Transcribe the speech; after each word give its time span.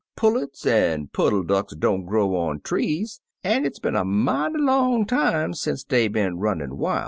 Pul 0.15 0.33
lets 0.39 0.65
an' 0.65 1.09
puddle 1.13 1.43
ducks 1.43 1.75
don't 1.75 2.07
grow 2.07 2.35
on 2.35 2.61
trees, 2.61 3.21
an* 3.43 3.67
it's 3.67 3.77
been 3.77 3.95
a 3.95 4.03
mighty 4.03 4.57
long 4.57 5.05
time 5.05 5.53
sence 5.53 5.83
dey 5.83 6.07
been 6.07 6.39
runnin' 6.39 6.75
wil'. 6.79 6.99